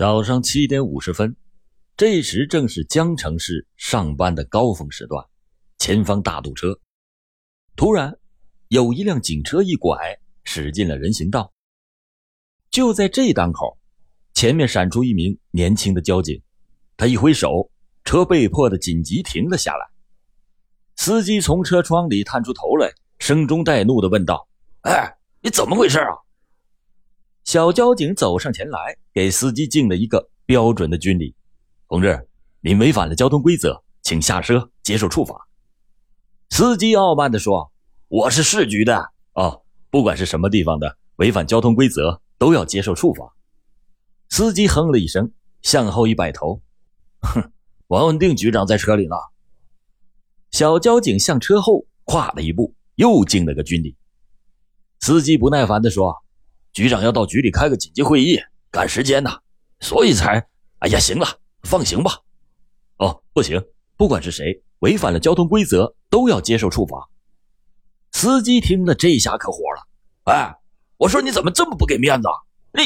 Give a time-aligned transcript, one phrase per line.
[0.00, 1.36] 早上七点五十分，
[1.94, 5.22] 这时正是江城市上班的高峰时段，
[5.76, 6.80] 前方大堵车。
[7.76, 8.18] 突然，
[8.68, 11.52] 有一辆警车一拐，驶进了人行道。
[12.70, 13.76] 就在这当口，
[14.32, 16.40] 前面闪出一名年轻的交警，
[16.96, 17.70] 他一挥手，
[18.02, 19.86] 车被迫的紧急停了下来。
[20.96, 24.48] 司机从车窗里探出头来，声中带怒的问道
[24.80, 26.08] ：“哎，你怎么回事啊？”
[27.50, 31.34] 小交警走上前来，给司机敬了一个标准的军礼
[31.90, 32.28] ：“同志，
[32.60, 35.48] 您违反了交通规则，请下车接受处罚。”
[36.50, 37.72] 司机傲慢地说
[38.06, 43.34] ：“我是市局的哦，不管是什么地方的，违反交通规则都要接受处罚。”
[44.30, 46.62] 司机哼了一声，向后一摆头
[47.20, 47.50] ：“哼，
[47.88, 49.16] 王文定局长在车里呢。”
[50.52, 53.96] 小交警向车后跨了一步，又敬了个军礼。
[55.00, 56.14] 司机不耐烦地说。
[56.72, 58.38] 局长要到局里开个紧急会议，
[58.70, 59.30] 赶时间呢，
[59.80, 60.46] 所以才……
[60.78, 61.26] 哎呀，行了，
[61.64, 62.18] 放行吧。
[62.96, 63.62] 哦，不行，
[63.96, 67.08] 不管是谁违反了交通规则，都要接受处罚。
[68.12, 70.54] 司机听了这下可火了，哎，
[70.96, 72.28] 我说你怎么这么不给面子？
[72.72, 72.82] 你……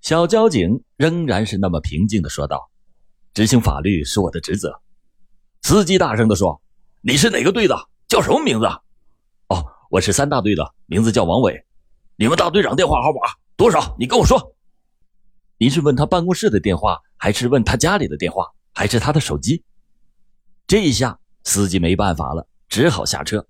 [0.00, 2.70] 小交警仍然是那么平静的说道
[3.32, 4.80] ：“执行法律是我的职责。”
[5.62, 6.60] 司机大声的说
[7.00, 7.88] ：“你是哪个队的？
[8.06, 8.66] 叫什么名字？”
[9.48, 11.64] 哦，我是三大队的，名字叫王伟。
[12.16, 13.20] 你们大队长电话号码
[13.56, 13.96] 多少？
[13.98, 14.54] 你跟我说。
[15.58, 19.64] 您是问他办公室的电话，还是问他家里的电话，还是他的手机？
[20.66, 23.44] 这一下司机没办法了，只好下车。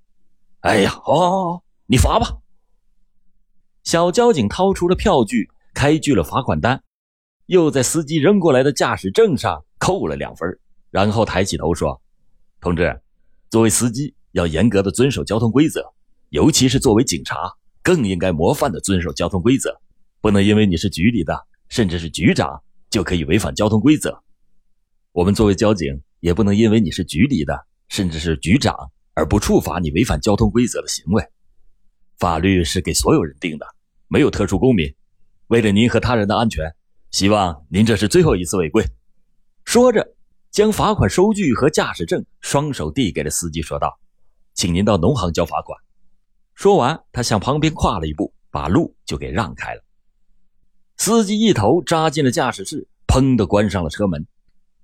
[0.60, 2.38] 哎呀，好，好，好，你罚吧。
[3.82, 6.82] 小交警掏出了票据，开具了罚款单，
[7.46, 10.58] 又在司机扔过来的驾驶证上扣了两分，
[10.90, 12.00] 然后抬起头说
[12.62, 13.02] ：“同志，
[13.50, 15.92] 作为司机要严格的遵守交通规则，
[16.30, 17.52] 尤其是作为警察。”
[17.84, 19.78] 更应该模范的遵守交通规则，
[20.22, 24.22] 不能因为你是局里的，甚至是局长，就可以违反交通规则。
[25.12, 28.74] 我们作为交警，也不能因为你是局里的，甚至是局长，
[29.12, 31.22] 而不处罚你违反交通规则的行为。
[32.18, 33.66] 法律是给所有人定的，
[34.08, 34.94] 没有特殊公民。
[35.48, 36.74] 为了您和他人的安全，
[37.10, 38.82] 希望您这是最后一次违规。
[39.66, 40.16] 说着，
[40.50, 44.00] 将罚款收据和驾驶证双手递给了司机，说道
[44.54, 45.78] ：“请您到农行交罚款。”
[46.54, 49.82] 说完，他向旁边跨了一步，把路就给让开了。
[50.96, 54.26] 司机一头扎进了驾驶室，砰的关上了车门，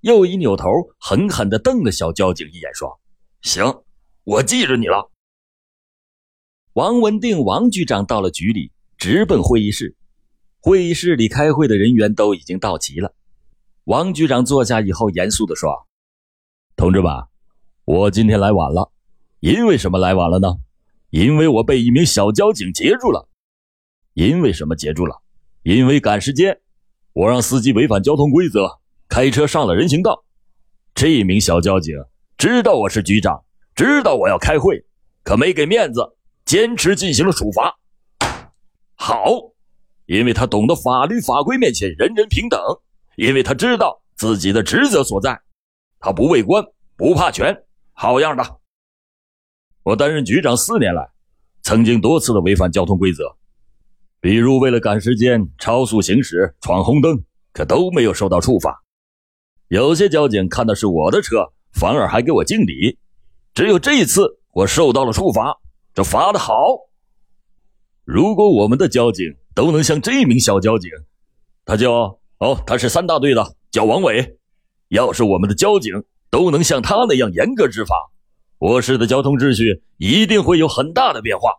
[0.01, 0.67] 又一扭头，
[0.99, 2.99] 狠狠地瞪了小交警一眼，说
[3.41, 3.83] ：“行，
[4.25, 5.09] 我记着你了。”
[6.73, 9.95] 王文定王局长到了局里，直奔会议室。
[10.59, 13.15] 会议室里开会的人员都已经到齐了。
[13.85, 15.87] 王局长坐下以后，严肃地说
[16.75, 17.11] ：“同志们，
[17.85, 18.91] 我今天来晚了，
[19.39, 20.57] 因为什么来晚了呢？”
[21.11, 23.27] 因为我被一名小交警截住了，
[24.13, 25.21] 因为什么截住了？
[25.61, 26.61] 因为赶时间，
[27.11, 28.79] 我让司机违反交通规则，
[29.09, 30.23] 开车上了人行道。
[30.95, 31.95] 这名小交警
[32.37, 33.43] 知道我是局长，
[33.75, 34.85] 知道我要开会，
[35.23, 37.77] 可没给面子，坚持进行了处罚。
[38.95, 39.25] 好，
[40.05, 42.57] 因为他懂得法律法规面前人人平等，
[43.17, 45.41] 因为他知道自己的职责所在，
[45.99, 46.63] 他不畏官，
[46.95, 48.60] 不怕权，好样的。
[49.83, 51.09] 我担任局长四年来，
[51.63, 53.35] 曾经多次的违反交通规则，
[54.19, 58.83] 比如为了赶时间超速行驶、闯红灯，可都没有受到处罚。
[59.69, 62.99] 有些交警看到是我的车，反而还给我敬礼。
[63.55, 65.57] 只有这一次，我受到了处罚，
[65.95, 66.53] 这罚的好。
[68.05, 69.25] 如果我们的交警
[69.55, 70.91] 都能像这名小交警，
[71.65, 74.37] 他叫哦，他是三大队的，叫王伟。
[74.89, 78.10] 要是我们的交警都能像他那样严格执法。
[78.61, 81.49] 我市的交通秩序一定会有很大的变化。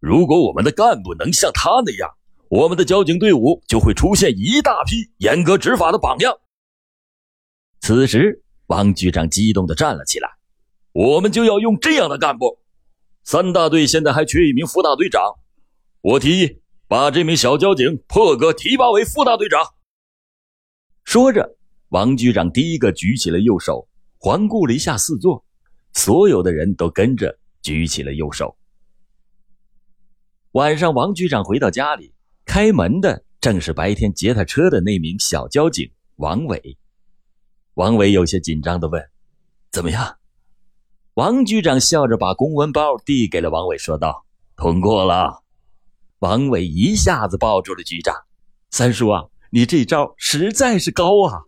[0.00, 2.10] 如果我们的干部能像他那样，
[2.48, 6.34] 我们的交警队伍就会出现一大批严格执法的榜样。
[7.80, 10.30] 此时，王局长激动地站了起来
[10.92, 12.58] ：“我们就要用这样的干部。
[13.22, 15.20] 三大队现在还缺一名副大队长，
[16.00, 19.60] 我提议把这名小交警破格提拔为副大队长。”
[21.04, 21.58] 说着，
[21.90, 23.86] 王局长第一个举起了右手。
[24.24, 25.44] 环顾了一下四座，
[25.92, 28.56] 所有的人都跟着举起了右手。
[30.52, 32.14] 晚上，王局长回到家里，
[32.44, 36.78] 开门的正是白天劫他车的那名小交警王伟。
[37.74, 39.04] 王伟有些紧张的问
[39.72, 40.18] ：“怎么样？”
[41.14, 44.24] 王局长笑着把公文包递给了王伟，说道
[44.54, 45.42] ：“通过了。”
[46.20, 48.14] 王伟一下子抱住了局长
[48.70, 51.42] ：“三叔啊，你这招实在是高啊！”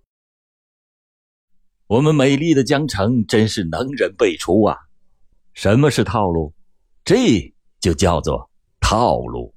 [1.87, 4.77] 我们美丽的江城真是能人辈出啊！
[5.53, 6.53] 什么是套路？
[7.05, 8.51] 这就叫做
[8.81, 9.54] 套路。